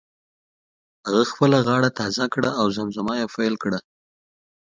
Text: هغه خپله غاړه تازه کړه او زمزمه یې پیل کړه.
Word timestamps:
هغه 1.05 1.23
خپله 1.31 1.57
غاړه 1.67 1.89
تازه 1.99 2.25
کړه 2.33 2.49
او 2.59 2.65
زمزمه 2.77 3.13
یې 3.19 3.27
پیل 3.35 3.53
کړه. 3.63 3.79